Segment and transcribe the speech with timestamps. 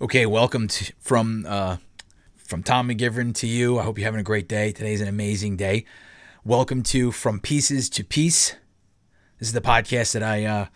[0.00, 1.76] Okay, welcome to, from uh,
[2.36, 3.78] from Tom McGivern to you.
[3.78, 4.72] I hope you're having a great day.
[4.72, 5.84] Today's an amazing day.
[6.44, 8.56] Welcome to From Pieces to Peace.
[9.38, 10.66] This is the podcast that I uh,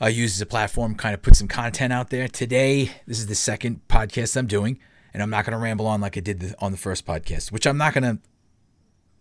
[0.00, 2.28] I use as a platform, kind of put some content out there.
[2.28, 4.78] Today, this is the second podcast I'm doing,
[5.12, 7.50] and I'm not going to ramble on like I did the, on the first podcast,
[7.50, 8.18] which I'm not going to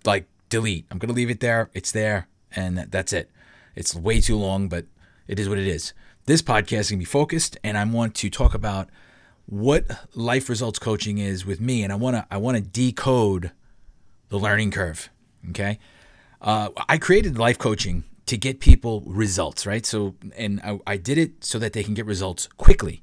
[0.06, 0.86] like delete.
[0.92, 1.72] I'm going to leave it there.
[1.74, 3.32] It's there, and that's it.
[3.76, 4.86] It's way too long, but
[5.28, 5.94] it is what it is.
[6.28, 8.90] This podcast is going to be focused, and I want to talk about
[9.48, 13.52] what life results coaching is with me, and I want to I want to decode
[14.30, 15.10] the learning curve.
[15.50, 15.80] Okay,
[16.42, 19.86] uh, I created life coaching to get people results, right?
[19.86, 23.02] So, and I, I did it so that they can get results quickly.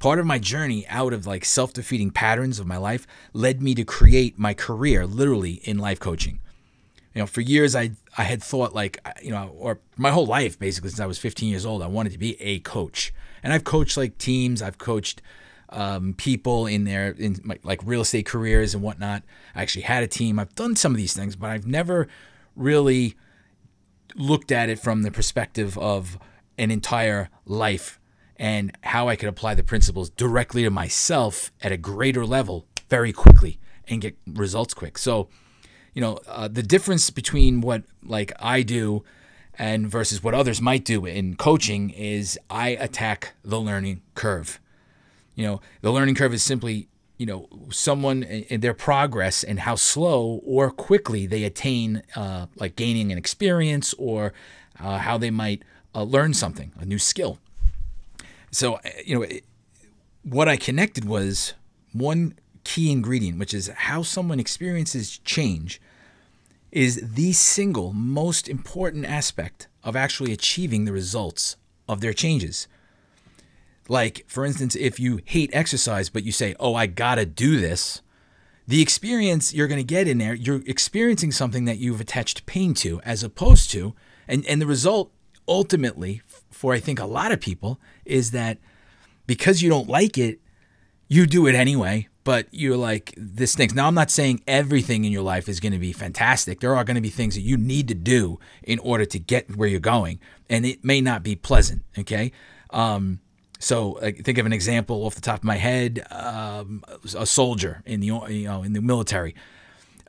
[0.00, 3.74] Part of my journey out of like self defeating patterns of my life led me
[3.76, 6.40] to create my career literally in life coaching.
[7.14, 10.58] You know, for years I I had thought like you know, or my whole life
[10.58, 13.14] basically since I was 15 years old, I wanted to be a coach,
[13.44, 15.22] and I've coached like teams, I've coached
[15.74, 19.22] um, people in their in my, like real estate careers and whatnot.
[19.54, 20.38] I actually had a team.
[20.38, 22.08] I've done some of these things, but I've never
[22.56, 23.16] really
[24.14, 26.18] looked at it from the perspective of
[26.56, 27.98] an entire life
[28.36, 33.12] and how I could apply the principles directly to myself at a greater level very
[33.12, 33.58] quickly
[33.88, 34.98] and get results quick.
[34.98, 35.28] So,
[35.92, 39.04] you know, uh, the difference between what like I do
[39.56, 44.60] and versus what others might do in coaching is I attack the learning curve.
[45.34, 49.74] You know, the learning curve is simply, you know, someone in their progress and how
[49.74, 54.32] slow or quickly they attain, uh, like gaining an experience or
[54.80, 55.62] uh, how they might
[55.94, 57.38] uh, learn something, a new skill.
[58.50, 59.26] So, uh, you know,
[60.22, 61.54] what I connected was
[61.92, 65.80] one key ingredient, which is how someone experiences change,
[66.72, 71.56] is the single most important aspect of actually achieving the results
[71.88, 72.66] of their changes.
[73.88, 78.00] Like, for instance, if you hate exercise, but you say, oh, I gotta do this,
[78.66, 83.00] the experience you're gonna get in there, you're experiencing something that you've attached pain to,
[83.02, 83.94] as opposed to,
[84.26, 85.12] and, and the result
[85.46, 88.58] ultimately, for I think a lot of people, is that
[89.26, 90.40] because you don't like it,
[91.08, 93.74] you do it anyway, but you're like, this stinks.
[93.74, 96.60] Now, I'm not saying everything in your life is going to be fantastic.
[96.60, 99.54] There are going to be things that you need to do in order to get
[99.54, 100.18] where you're going,
[100.48, 102.32] and it may not be pleasant, okay?
[102.70, 103.20] Um,
[103.58, 106.84] so think of an example off the top of my head: um,
[107.16, 109.34] a soldier in the you know in the military.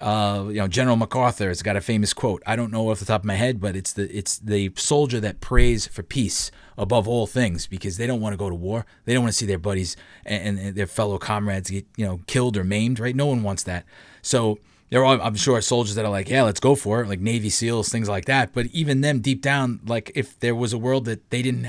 [0.01, 2.43] Uh, you know, General MacArthur has got a famous quote.
[2.45, 5.21] I don't know off the top of my head, but it's the it's the soldier
[5.21, 8.85] that prays for peace above all things because they don't want to go to war.
[9.05, 9.95] They don't want to see their buddies
[10.25, 12.99] and, and their fellow comrades get you know killed or maimed.
[12.99, 13.15] Right?
[13.15, 13.85] No one wants that.
[14.21, 17.19] So there are, I'm sure, soldiers that are like, yeah, let's go for it, like
[17.19, 18.53] Navy SEALs, things like that.
[18.53, 21.67] But even them, deep down, like if there was a world that they didn't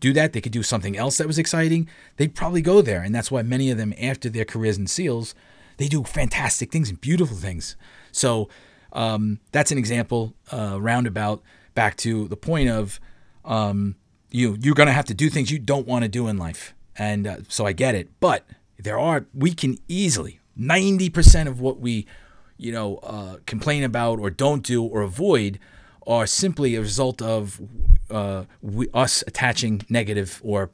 [0.00, 3.02] do that, they could do something else that was exciting, they'd probably go there.
[3.02, 5.34] And that's why many of them, after their careers in SEALs,
[5.78, 7.76] they do fantastic things and beautiful things.
[8.12, 8.48] So
[8.92, 11.42] um, that's an example, uh, roundabout,
[11.74, 12.98] back to the point of
[13.44, 13.96] um,
[14.30, 17.26] you you're gonna have to do things you don't want to do in life, and
[17.26, 18.08] uh, so I get it.
[18.18, 18.44] But
[18.78, 22.06] there are we can easily ninety percent of what we
[22.56, 25.58] you know uh, complain about or don't do or avoid
[26.06, 27.60] are simply a result of
[28.10, 30.70] uh, we, us attaching negative or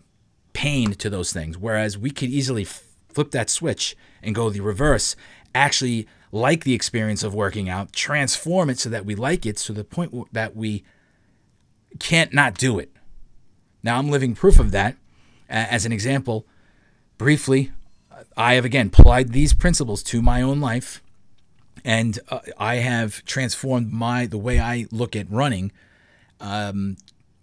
[0.52, 1.58] pain to those things.
[1.58, 5.16] Whereas we could easily flip that switch and go the reverse,
[5.54, 9.72] actually like the experience of working out, transform it so that we like it to
[9.72, 10.82] the point that we
[11.98, 12.90] can't not do it.
[13.82, 14.96] Now, I'm living proof of that.
[15.48, 16.46] As an example,
[17.18, 17.72] briefly,
[18.36, 21.02] I have again applied these principles to my own life,
[21.84, 25.72] and uh, I have transformed my the way I look at running
[26.40, 26.96] um,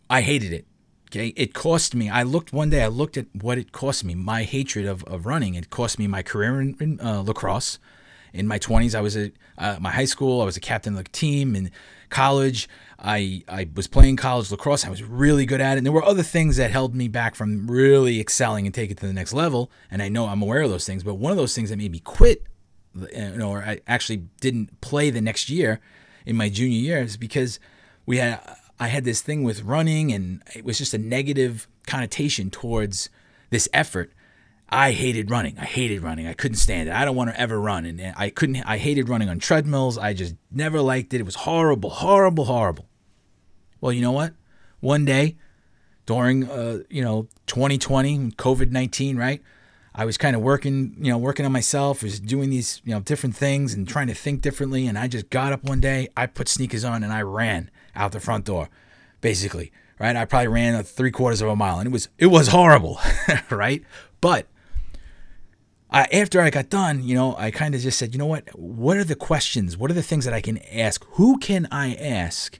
[0.09, 0.65] I hated it.
[1.11, 2.09] Okay, it cost me.
[2.09, 2.83] I looked one day.
[2.83, 4.13] I looked at what it cost me.
[4.13, 5.55] My hatred of, of running.
[5.55, 7.79] It cost me my career in, in uh, lacrosse.
[8.31, 10.39] In my twenties, I was at uh, my high school.
[10.41, 11.55] I was a captain of the team.
[11.55, 11.71] In
[12.09, 12.69] college,
[12.99, 14.85] I I was playing college lacrosse.
[14.85, 15.77] I was really good at it.
[15.79, 18.97] And there were other things that held me back from really excelling and take it
[18.97, 19.71] to the next level.
[19.89, 21.01] And I know I'm aware of those things.
[21.03, 22.43] But one of those things that made me quit,
[22.95, 25.79] you know, or I actually didn't play the next year
[26.23, 27.59] in my junior year is because
[28.05, 28.39] we had
[28.79, 33.09] I had this thing with running, and it was just a negative connotation towards
[33.49, 34.11] this effort.
[34.69, 35.57] I hated running.
[35.57, 36.27] I hated running.
[36.27, 36.95] I couldn't stand it.
[36.95, 37.85] I don't want to ever run.
[37.85, 39.97] And I couldn't, I hated running on treadmills.
[39.97, 41.19] I just never liked it.
[41.19, 42.87] It was horrible, horrible, horrible.
[43.81, 44.33] Well, you know what?
[44.79, 45.37] One day
[46.05, 49.41] during, uh, you know, 2020, COVID 19, right?
[49.93, 52.99] I was kind of working, you know, working on myself, was doing these, you know,
[52.99, 54.87] different things and trying to think differently.
[54.87, 58.11] And I just got up one day, I put sneakers on and I ran out
[58.11, 58.69] the front door,
[59.21, 59.71] basically.
[59.99, 60.15] Right?
[60.15, 63.01] I probably ran three quarters of a mile, and it was it was horrible,
[63.49, 63.83] right?
[64.21, 64.47] But
[65.91, 68.47] I, after I got done, you know, I kind of just said, you know what?
[68.57, 69.75] What are the questions?
[69.75, 71.03] What are the things that I can ask?
[71.13, 72.59] Who can I ask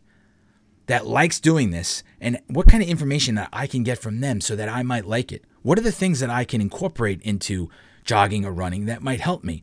[0.87, 2.03] that likes doing this?
[2.19, 5.05] And what kind of information that I can get from them so that I might
[5.05, 5.45] like it?
[5.61, 7.69] What are the things that I can incorporate into
[8.03, 9.61] jogging or running that might help me?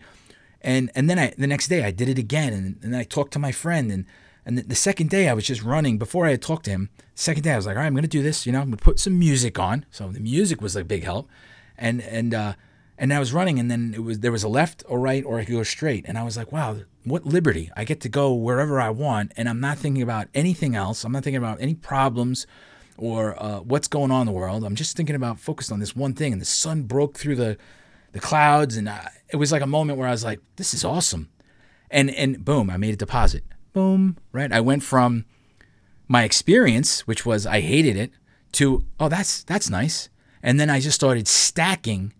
[0.60, 3.32] And and then I the next day I did it again, and, and I talked
[3.34, 4.06] to my friend, and
[4.44, 5.98] and the, the second day I was just running.
[5.98, 8.08] Before I had talked to him, second day I was like, all right, I'm gonna
[8.08, 8.46] do this.
[8.46, 9.87] You know, I'm gonna put some music on.
[9.90, 11.28] So the music was a big help,
[11.78, 12.54] and and uh,
[12.98, 15.38] and I was running, and then it was there was a left or right, or
[15.38, 17.70] I could go straight, and I was like, wow, what liberty!
[17.76, 21.04] I get to go wherever I want, and I'm not thinking about anything else.
[21.04, 22.46] I'm not thinking about any problems
[22.98, 24.64] or uh, what's going on in the world.
[24.64, 27.56] I'm just thinking about focused on this one thing, and the sun broke through the
[28.12, 30.84] the clouds, and I, it was like a moment where I was like, this is
[30.84, 31.28] awesome,
[31.90, 33.44] and and boom, I made a deposit.
[33.72, 34.52] Boom, right?
[34.52, 35.26] I went from
[36.08, 38.10] my experience, which was I hated it,
[38.52, 40.08] to oh that's that's nice,
[40.43, 42.14] and then I just started stacking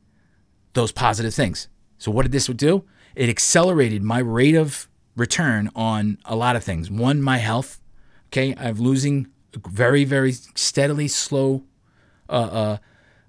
[0.75, 1.69] those positive things.
[1.99, 2.85] So what did this do?
[3.15, 6.91] It accelerated my rate of return on a lot of things.
[6.91, 7.81] One, my health.
[8.29, 9.29] Okay, I'm losing
[9.67, 11.65] very, very steadily slow
[12.29, 12.79] uh, uh,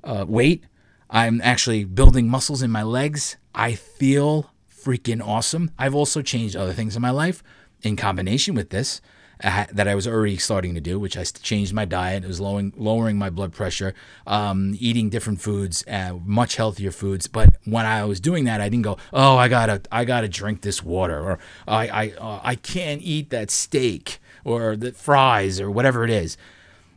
[0.04, 0.64] uh, weight.
[1.10, 3.38] I'm actually building muscles in my legs.
[3.56, 5.72] I feel freaking awesome.
[5.78, 7.44] I've also changed other things in my life
[7.82, 9.02] in combination with this
[9.42, 12.24] that I was already starting to do, which I changed my diet.
[12.24, 13.94] It was lowering lowering my blood pressure,
[14.26, 17.28] um, eating different foods, uh, much healthier foods.
[17.28, 20.62] But when I was doing that, I didn't go, "Oh, I gotta I gotta drink
[20.62, 25.70] this water," or "I I uh, I can't eat that steak," or the fries, or
[25.70, 26.38] whatever it is.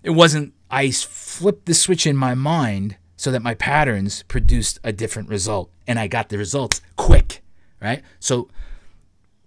[0.03, 0.55] It wasn't.
[0.71, 5.71] I flipped the switch in my mind so that my patterns produced a different result,
[5.87, 7.43] and I got the results quick.
[7.83, 8.03] Right.
[8.21, 8.49] So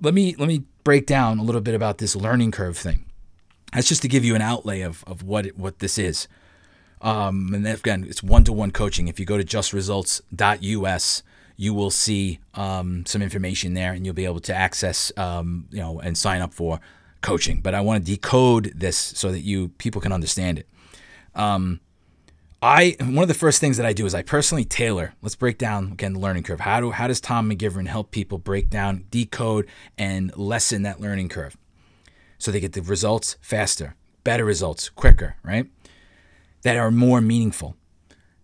[0.01, 3.05] let me let me break down a little bit about this learning curve thing.
[3.73, 6.27] That's just to give you an outlay of, of what it, what this is.
[7.01, 9.07] Um, and again, it's one to one coaching.
[9.07, 11.23] If you go to justresults.us,
[11.55, 15.79] you will see um, some information there, and you'll be able to access, um, you
[15.79, 16.79] know, and sign up for
[17.23, 17.61] coaching.
[17.61, 20.67] But I want to decode this so that you people can understand it.
[21.33, 21.79] Um,
[22.61, 25.15] I one of the first things that I do is I personally tailor.
[25.21, 26.61] Let's break down again the learning curve.
[26.61, 29.67] How do how does Tom McGivern help people break down, decode,
[29.97, 31.57] and lessen that learning curve,
[32.37, 35.65] so they get the results faster, better results, quicker, right?
[36.61, 37.75] That are more meaningful,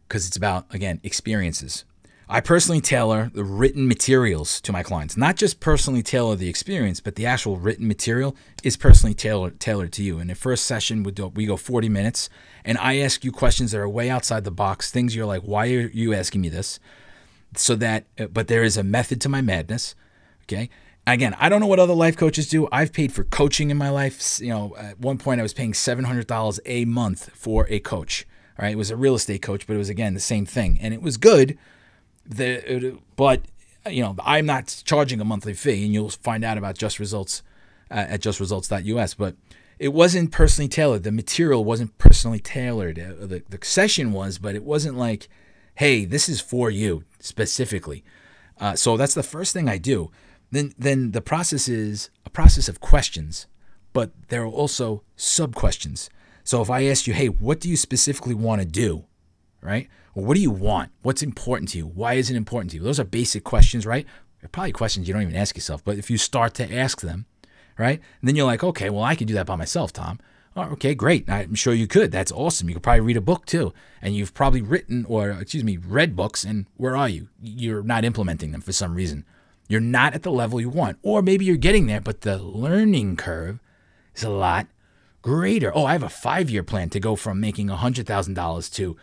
[0.07, 1.85] because it's about again experiences.
[2.31, 5.17] I personally tailor the written materials to my clients.
[5.17, 9.91] Not just personally tailor the experience, but the actual written material is personally tailored tailored
[9.93, 10.19] to you.
[10.19, 12.29] In the first session, we, do, we go 40 minutes,
[12.63, 15.65] and I ask you questions that are way outside the box, things you're like, why
[15.69, 16.79] are you asking me this?
[17.55, 19.95] So that, uh, but there is a method to my madness.
[20.43, 20.69] Okay.
[21.07, 22.69] Again, I don't know what other life coaches do.
[22.71, 24.39] I've paid for coaching in my life.
[24.39, 28.27] You know, at one point I was paying $700 a month for a coach.
[28.59, 28.73] All right.
[28.73, 30.77] It was a real estate coach, but it was again the same thing.
[30.79, 31.57] And it was good
[32.29, 33.41] the but
[33.89, 37.41] you know I'm not charging a monthly fee, and you'll find out about Just Results
[37.91, 39.15] uh, at justresults.us.
[39.15, 39.35] But
[39.79, 41.03] it wasn't personally tailored.
[41.03, 42.99] The material wasn't personally tailored.
[42.99, 45.29] Uh, the, the session was, but it wasn't like,
[45.75, 48.03] hey, this is for you specifically.
[48.59, 50.11] Uh, so that's the first thing I do.
[50.51, 53.47] Then then the process is a process of questions,
[53.93, 56.09] but there are also sub questions.
[56.43, 59.05] So if I ask you, hey, what do you specifically want to do?
[59.61, 59.87] Right?
[60.19, 60.91] Well, what do you want?
[61.01, 61.87] What's important to you?
[61.87, 62.83] Why is it important to you?
[62.83, 64.05] Those are basic questions, right?
[64.41, 67.25] They're probably questions you don't even ask yourself, but if you start to ask them,
[67.77, 68.01] right?
[68.19, 70.19] And then you're like, okay, well, I could do that by myself, Tom.
[70.57, 71.29] Oh, okay, great.
[71.29, 72.11] I'm sure you could.
[72.11, 72.67] That's awesome.
[72.67, 73.73] You could probably read a book too.
[74.01, 76.43] And you've probably written or, excuse me, read books.
[76.43, 77.29] And where are you?
[77.41, 79.23] You're not implementing them for some reason.
[79.69, 80.97] You're not at the level you want.
[81.01, 83.61] Or maybe you're getting there, but the learning curve
[84.13, 84.67] is a lot
[85.21, 85.71] greater.
[85.73, 88.97] Oh, I have a five year plan to go from making $100,000 to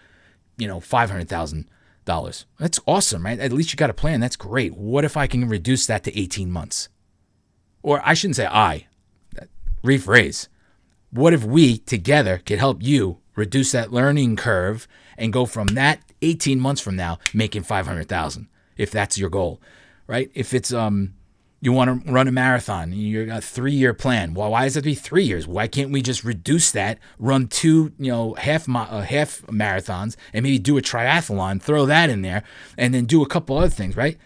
[0.56, 2.44] you know, $500,000.
[2.58, 3.38] That's awesome, right?
[3.38, 4.20] At least you got a plan.
[4.20, 4.76] That's great.
[4.76, 6.88] What if I can reduce that to 18 months?
[7.82, 8.86] Or I shouldn't say I,
[9.84, 10.48] rephrase.
[11.10, 16.00] What if we together could help you reduce that learning curve and go from that
[16.22, 19.60] 18 months from now making 500,000 if that's your goal,
[20.06, 20.30] right?
[20.34, 21.14] If it's um
[21.66, 24.35] you want to run a marathon, you got a three year plan.
[24.35, 25.49] Well, why does it be three years?
[25.49, 30.44] Why can't we just reduce that, run two, you know, half uh, half marathons, and
[30.44, 32.44] maybe do a triathlon, throw that in there,
[32.78, 34.16] and then do a couple other things, right?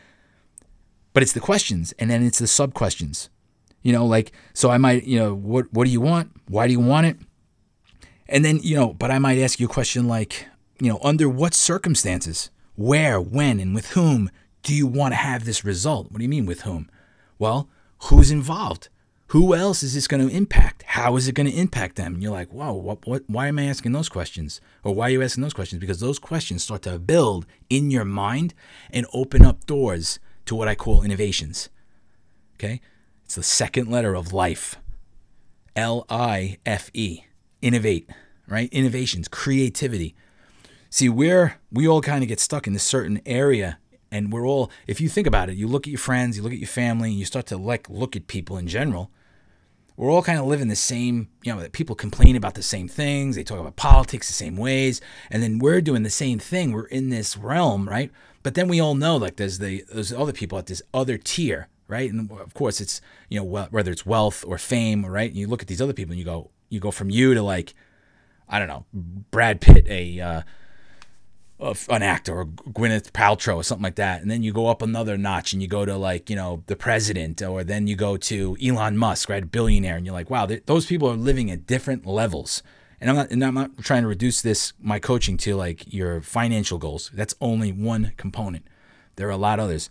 [1.15, 3.31] But it's the questions, and then it's the sub questions.
[3.83, 6.31] You know, like so I might, you know, what what do you want?
[6.47, 7.17] Why do you want it?
[8.29, 10.47] And then you know, but I might ask you a question like,
[10.79, 14.31] you know, under what circumstances, where, when, and with whom
[14.63, 16.13] do you want to have this result?
[16.13, 16.91] What do you mean with whom?
[17.41, 17.71] Well,
[18.03, 18.91] who's involved?
[19.29, 20.83] Who else is this going to impact?
[20.83, 22.15] How is it going to impact them?
[22.15, 24.61] And you're like, whoa, what, what, why am I asking those questions?
[24.85, 25.81] Or why are you asking those questions?
[25.81, 28.53] Because those questions start to build in your mind
[28.91, 31.71] and open up doors to what I call innovations.
[32.57, 32.83] Okay?
[33.25, 34.77] It's the second letter of life
[35.75, 37.25] L I F E.
[37.63, 38.11] Innovate,
[38.49, 38.69] right?
[38.71, 40.15] Innovations, creativity.
[40.91, 43.79] See, we're, we all kind of get stuck in this certain area
[44.11, 46.53] and we're all if you think about it you look at your friends you look
[46.53, 49.11] at your family and you start to like look at people in general
[50.01, 53.37] we're all kind of living the same, you know, people complain about the same things.
[53.37, 55.03] They talk about politics the same ways.
[55.31, 56.73] And then we're doing the same thing.
[56.73, 58.11] We're in this realm, right?
[58.43, 61.69] But then we all know like there's the there's other people at this other tier,
[61.87, 62.11] right?
[62.11, 65.29] And of course it's, you know, whether it's wealth or fame, right?
[65.29, 67.43] And you look at these other people and you go you go from you to
[67.43, 67.75] like
[68.49, 70.43] I don't know, Brad Pitt, a uh,
[71.89, 75.19] an actor or Gwyneth Paltrow or something like that, and then you go up another
[75.19, 78.57] notch and you go to like you know the president, or then you go to
[78.63, 82.63] Elon Musk, right, billionaire, and you're like, wow, those people are living at different levels.
[83.01, 86.21] And I'm not, and I'm not trying to reduce this my coaching to like your
[86.21, 87.11] financial goals.
[87.15, 88.67] That's only one component.
[89.17, 89.89] There are a lot others.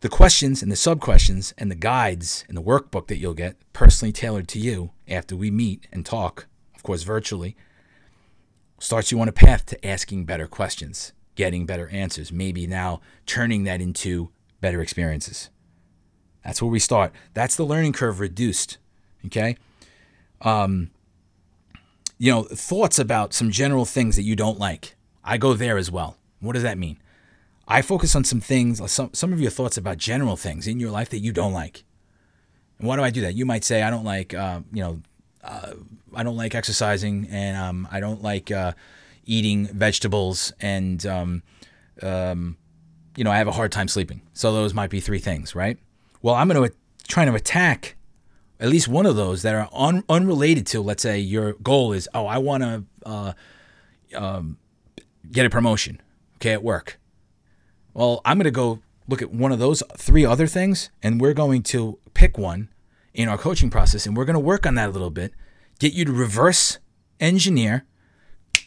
[0.00, 3.56] The questions and the sub questions and the guides and the workbook that you'll get
[3.72, 7.54] personally tailored to you after we meet and talk, of course, virtually
[8.80, 13.62] starts you on a path to asking better questions, getting better answers, maybe now turning
[13.64, 15.50] that into better experiences.
[16.44, 17.12] That's where we start.
[17.34, 18.78] That's the learning curve reduced.
[19.26, 19.56] Okay.
[20.40, 20.90] Um,
[22.18, 24.96] you know, thoughts about some general things that you don't like.
[25.22, 26.16] I go there as well.
[26.40, 26.98] What does that mean?
[27.68, 30.90] I focus on some things, some, some of your thoughts about general things in your
[30.90, 31.84] life that you don't like.
[32.78, 33.34] And why do I do that?
[33.34, 35.00] You might say, I don't like, uh, you know,
[35.44, 35.74] uh,
[36.14, 38.72] I don't like exercising, and um, I don't like uh,
[39.24, 41.42] eating vegetables, and um,
[42.02, 42.56] um,
[43.16, 44.22] you know I have a hard time sleeping.
[44.32, 45.78] So those might be three things, right?
[46.22, 46.76] Well, I'm going to
[47.08, 47.96] try to attack
[48.60, 52.08] at least one of those that are un- unrelated to, let's say, your goal is,
[52.12, 53.32] oh, I want to uh,
[54.14, 54.58] um,
[55.32, 56.00] get a promotion,
[56.36, 57.00] okay, at work.
[57.94, 61.34] Well, I'm going to go look at one of those three other things, and we're
[61.34, 62.68] going to pick one
[63.14, 65.32] in our coaching process, and we're going to work on that a little bit.
[65.80, 66.78] Get you to reverse
[67.20, 67.86] engineer,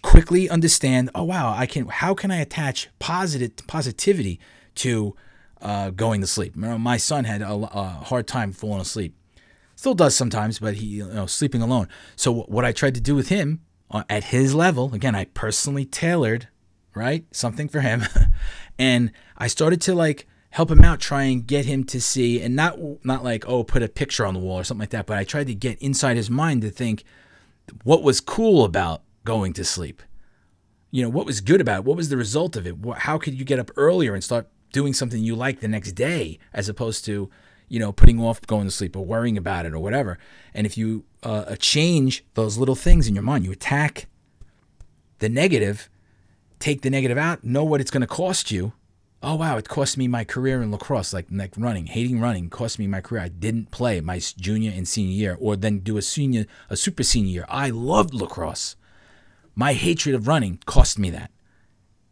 [0.01, 1.11] quickly understand.
[1.13, 1.85] Oh wow, I can.
[1.85, 4.39] How can I attach positive positivity
[4.75, 5.15] to
[5.61, 6.55] uh, going to sleep?
[6.55, 9.15] My son had a, a, hard time falling asleep.
[9.75, 11.87] Still does sometimes, but he you know sleeping alone.
[12.15, 15.85] So what I tried to do with him uh, at his level, again, I personally
[15.85, 16.47] tailored
[16.95, 18.05] right something for him,
[18.79, 22.55] and I started to like help him out, try and get him to see, and
[22.55, 25.17] not not like oh put a picture on the wall or something like that, but
[25.17, 27.03] I tried to get inside his mind to think
[27.83, 30.03] what was cool about going to sleep.
[30.91, 31.85] You know what was good about it.
[31.85, 32.75] What was the result of it?
[32.97, 36.37] How could you get up earlier and start doing something you like the next day,
[36.53, 37.29] as opposed to
[37.67, 40.19] you know putting off going to sleep or worrying about it or whatever.
[40.53, 44.05] And if you uh, change those little things in your mind, you attack
[45.17, 45.89] the negative,
[46.59, 48.73] take the negative out, know what it's going to cost you,
[49.23, 52.77] oh wow, it cost me my career in lacrosse, like like running, hating running, cost
[52.77, 53.23] me my career.
[53.23, 57.03] I didn't play my junior and senior year, or then do a senior, a super
[57.03, 57.45] senior year.
[57.49, 58.75] I loved lacrosse.
[59.55, 61.31] My hatred of running cost me that,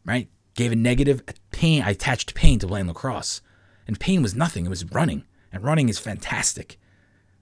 [0.05, 0.29] right?
[0.55, 1.83] Gave a negative pain.
[1.83, 3.41] I attached pain to playing lacrosse,
[3.85, 4.65] and pain was nothing.
[4.65, 6.79] It was running, and running is fantastic,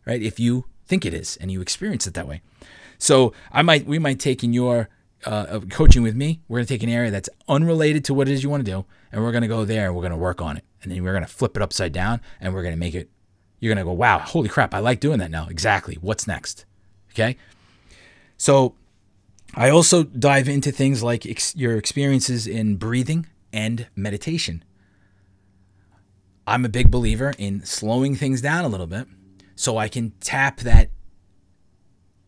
[0.05, 0.21] right?
[0.21, 2.41] If you think it is and you experience it that way.
[2.97, 4.89] So I might, we might take in your
[5.25, 8.31] uh, coaching with me, we're going to take an area that's unrelated to what it
[8.31, 10.17] is you want to do, and we're going to go there and we're going to
[10.17, 10.63] work on it.
[10.81, 13.09] And then we're going to flip it upside down and we're going to make it,
[13.59, 15.47] you're going to go, wow, holy crap, I like doing that now.
[15.49, 15.95] Exactly.
[15.95, 16.65] What's next?
[17.11, 17.35] Okay.
[18.37, 18.75] So
[19.55, 24.63] I also dive into things like ex- your experiences in breathing and meditation.
[26.47, 29.07] I'm a big believer in slowing things down a little bit
[29.55, 30.89] so I can tap that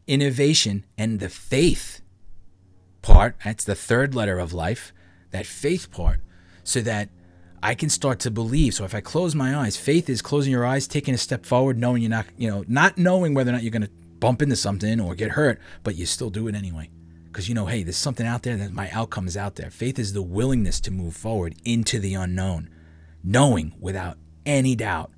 [0.08, 2.01] innovation and the faith
[3.02, 4.94] part, that's the third letter of life,
[5.32, 6.22] that faith part,
[6.64, 7.10] so that
[7.64, 8.74] I can start to believe.
[8.74, 11.78] So if I close my eyes, faith is closing your eyes, taking a step forward,
[11.78, 14.56] knowing you're not, you know, not knowing whether or not you're going to bump into
[14.56, 16.90] something or get hurt, but you still do it anyway.
[17.26, 19.70] Because you know, hey, there's something out there that my outcome is out there.
[19.70, 22.70] Faith is the willingness to move forward into the unknown,
[23.24, 25.12] knowing without any doubt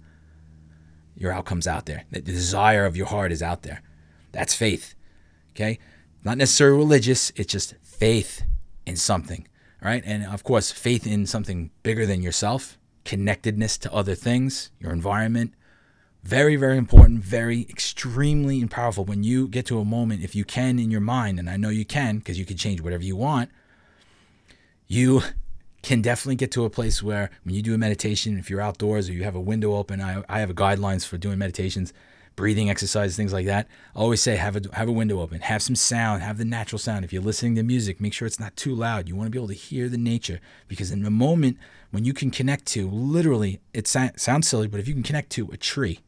[1.16, 2.04] your outcome's out there.
[2.12, 3.82] The desire of your heart is out there.
[4.32, 4.96] That's faith.
[5.52, 5.80] Okay?
[6.24, 8.44] Not necessarily religious, it's just faith
[8.86, 9.48] in something.
[9.82, 10.04] Right?
[10.06, 15.54] And of course, faith in something bigger than yourself, connectedness to other things, your environment.
[16.24, 19.04] Very, very important, very extremely and powerful.
[19.04, 21.68] When you get to a moment, if you can in your mind, and I know
[21.68, 23.50] you can because you can change whatever you want,
[24.88, 25.22] you
[25.82, 29.10] can definitely get to a place where when you do a meditation, if you're outdoors
[29.10, 31.92] or you have a window open, I, I have guidelines for doing meditations
[32.36, 33.68] breathing exercises, things like that.
[33.96, 36.80] I always say have a have a window open, have some sound, have the natural
[36.80, 37.06] sound.
[37.06, 39.08] If you're listening to music, make sure it's not too loud.
[39.08, 41.58] You want to be able to hear the nature because in the moment
[41.92, 45.50] when you can connect to literally, it sounds silly, but if you can connect to
[45.52, 46.00] a tree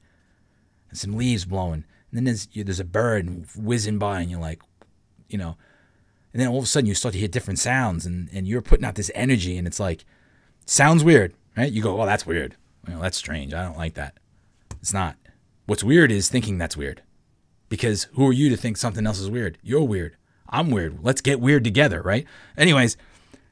[0.90, 4.62] and some leaves blowing, and then there's there's a bird whizzing by, and you're like,
[5.30, 5.58] you know,
[6.34, 8.62] and then all of a sudden you start to hear different sounds, and and you're
[8.62, 10.06] putting out this energy, and it's like
[10.66, 11.72] sounds weird, right?
[11.72, 12.56] You go, oh, that's weird.
[12.88, 13.54] Well, that's strange.
[13.54, 14.18] I don't like that.
[14.82, 15.18] It's not.
[15.66, 17.02] What's weird is thinking that's weird.
[17.70, 19.58] Because who are you to think something else is weird?
[19.64, 20.16] You're weird.
[20.48, 21.00] I'm weird.
[21.02, 22.26] Let's get weird together, right?
[22.56, 22.98] Anyways,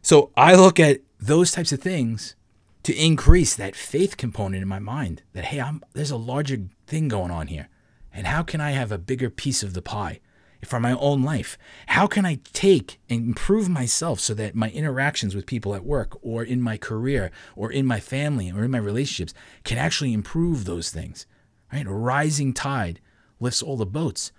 [0.01, 2.35] so I look at those types of things
[2.83, 7.07] to increase that faith component in my mind that hey, I'm there's a larger thing
[7.07, 7.69] going on here.
[8.11, 10.19] And how can I have a bigger piece of the pie?
[10.65, 11.57] for my own life?
[11.87, 16.17] How can I take and improve myself so that my interactions with people at work
[16.21, 20.65] or in my career or in my family or in my relationships can actually improve
[20.65, 21.25] those things?
[21.73, 21.87] Right?
[21.87, 23.01] A rising tide
[23.39, 24.31] lifts all the boats.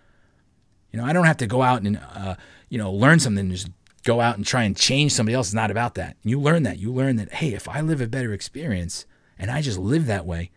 [0.93, 2.37] You know, I don't have to go out and uh,
[2.69, 3.69] you know learn something and just
[4.05, 5.49] go out and try and change somebody else.
[5.49, 6.17] It's not about that.
[6.23, 6.79] You learn that.
[6.79, 9.05] You learn that hey, if I live a better experience
[9.37, 10.53] and I just live that way,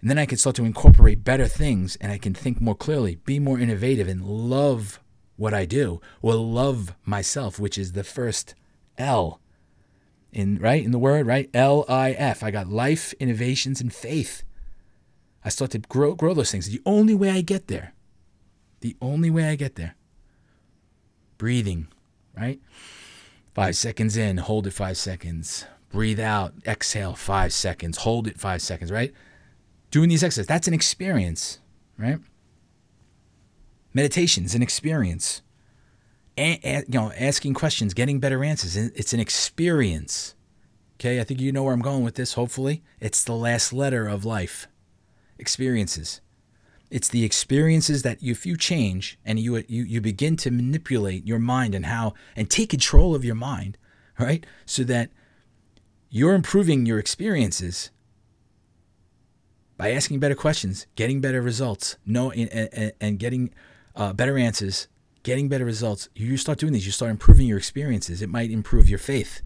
[0.00, 3.14] and then I can start to incorporate better things and I can think more clearly,
[3.14, 4.98] be more innovative, and love
[5.36, 8.56] what I do, or love myself, which is the first
[8.96, 9.40] L
[10.32, 11.48] in right in the word, right?
[11.54, 12.42] L I F.
[12.42, 14.42] I got life, innovations, and faith.
[15.44, 16.68] I start to grow grow those things.
[16.68, 17.94] The only way I get there.
[18.80, 19.94] The only way I get there.
[21.36, 21.88] Breathing,
[22.36, 22.60] right?
[23.54, 25.64] Five seconds in, hold it five seconds.
[25.90, 29.12] Breathe out, exhale five seconds, hold it five seconds, right?
[29.90, 30.46] doing these exercises.
[30.46, 31.60] That's an experience,
[31.96, 32.18] right?
[33.94, 35.42] Meditation is an experience.
[36.36, 38.76] A- a- you know, asking questions, getting better answers.
[38.76, 40.34] It's an experience.
[40.96, 42.82] Okay, I think you know where I'm going with this, hopefully.
[43.00, 44.68] It's the last letter of life
[45.38, 46.20] experiences.
[46.90, 51.38] It's the experiences that if you change and you, you, you begin to manipulate your
[51.38, 53.76] mind and how, and take control of your mind,
[54.18, 54.46] right?
[54.64, 55.10] So that
[56.10, 57.90] you're improving your experiences
[59.76, 63.50] by asking better questions, getting better results, know and, and getting
[63.94, 64.88] uh, better answers,
[65.22, 66.08] getting better results.
[66.14, 68.22] You start doing these, you start improving your experiences.
[68.22, 69.42] It might improve your faith,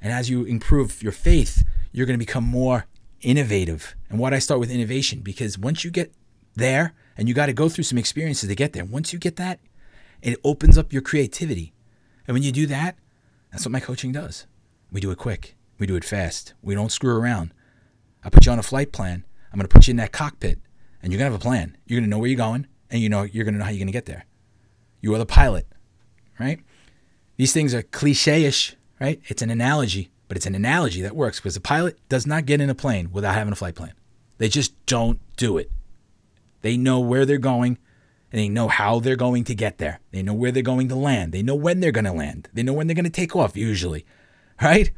[0.00, 2.86] and as you improve your faith, you're going to become more
[3.22, 3.94] innovative.
[4.08, 5.20] And why I start with innovation?
[5.20, 6.12] Because once you get
[6.54, 8.84] there, and you got to go through some experiences to get there.
[8.84, 9.58] Once you get that,
[10.20, 11.72] it opens up your creativity.
[12.26, 12.96] And when you do that,
[13.50, 14.46] that's what my coaching does.
[14.92, 15.56] We do it quick.
[15.78, 16.52] We do it fast.
[16.60, 17.54] We don't screw around.
[18.22, 19.24] I put you on a flight plan
[19.56, 20.58] I'm going to put you in that cockpit
[21.02, 21.78] and you're going to have a plan.
[21.86, 23.70] You're going to know where you're going and you know you're going to know how
[23.70, 24.26] you're going to get there.
[25.00, 25.66] You are the pilot,
[26.38, 26.60] right?
[27.36, 29.18] These things are cliche-ish, right?
[29.28, 32.60] It's an analogy, but it's an analogy that works because a pilot does not get
[32.60, 33.92] in a plane without having a flight plan.
[34.38, 35.70] They just don't do it.
[36.62, 37.78] They know where they're going
[38.32, 40.00] and they know how they're going to get there.
[40.10, 41.32] They know where they're going to land.
[41.32, 42.48] They know when they're going to land.
[42.52, 44.04] They know when they're going to take off usually,
[44.62, 44.90] right?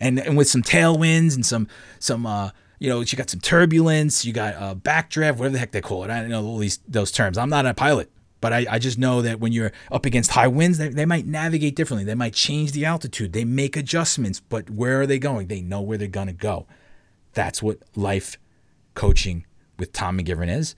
[0.00, 4.24] And, and with some tailwinds and some some uh, you know, you got some turbulence,
[4.24, 6.10] you got a backdraft, whatever the heck they call it.
[6.10, 7.38] I don't know all these those terms.
[7.38, 8.10] I'm not a pilot,
[8.42, 11.26] but I, I just know that when you're up against high winds, they, they might
[11.26, 12.04] navigate differently.
[12.04, 13.32] They might change the altitude.
[13.32, 15.46] They make adjustments, but where are they going?
[15.46, 16.66] They know where they're gonna go.
[17.32, 18.36] That's what life
[18.94, 19.46] coaching
[19.78, 20.74] with Tom McGivern is.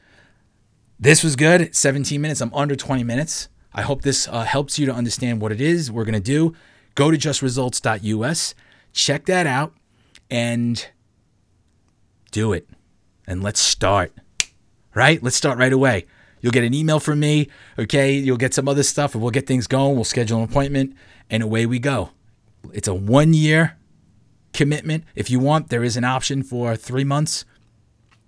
[1.00, 1.74] This was good.
[1.74, 2.40] 17 minutes.
[2.40, 3.48] I'm under 20 minutes.
[3.72, 6.54] I hope this uh, helps you to understand what it is we're going to do.
[6.94, 8.54] Go to justresults.us,
[8.92, 9.74] check that out,
[10.30, 10.86] and
[12.30, 12.68] do it.
[13.26, 14.12] And let's start.
[14.94, 15.20] Right?
[15.20, 16.06] Let's start right away.
[16.44, 17.48] You'll get an email from me.
[17.78, 18.12] Okay.
[18.12, 19.94] You'll get some other stuff and we'll get things going.
[19.94, 20.94] We'll schedule an appointment
[21.30, 22.10] and away we go.
[22.72, 23.78] It's a one year
[24.52, 25.04] commitment.
[25.14, 27.46] If you want, there is an option for three months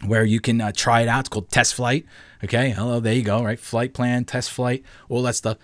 [0.06, 1.20] where you can uh, try it out.
[1.20, 2.06] It's called test flight.
[2.42, 2.70] Okay.
[2.70, 3.00] Hello.
[3.00, 3.44] There you go.
[3.44, 3.60] Right.
[3.60, 5.58] Flight plan, test flight, all that stuff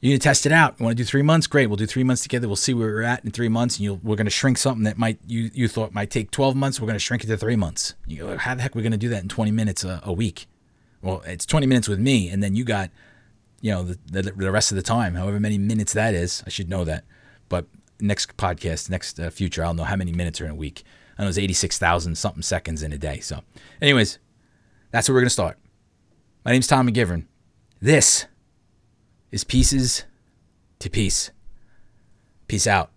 [0.00, 0.76] you need to test it out.
[0.78, 1.46] You want to do three months?
[1.46, 1.66] Great.
[1.66, 2.48] We'll do three months together.
[2.48, 3.78] We'll see where we're at in three months.
[3.78, 6.80] And we're going to shrink something that might you you thought might take 12 months.
[6.80, 7.94] We're going to shrink it to three months.
[8.06, 10.00] You go, how the heck are we going to do that in 20 minutes a,
[10.02, 10.46] a, week?
[11.02, 12.90] Well, it's 20 minutes with me, and then you got,
[13.60, 16.42] you know, the, the, the rest of the time, however many minutes that is.
[16.46, 17.04] I should know that.
[17.48, 17.66] But
[18.00, 20.84] next podcast, next uh, future, I'll know how many minutes are in a week.
[21.18, 23.20] I know it's 86,000 something seconds in a day.
[23.20, 23.42] So,
[23.80, 24.18] anyways,
[24.90, 25.58] that's where we're going to start.
[26.44, 27.26] My name's Tom McGivern.
[27.80, 28.26] This
[29.30, 30.04] is Pieces
[30.80, 31.30] to peace.
[32.46, 32.90] Peace out.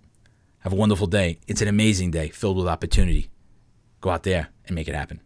[0.60, 1.40] Have a wonderful day.
[1.48, 3.30] It's an amazing day filled with opportunity.
[4.00, 5.20] Go out there and make it happen.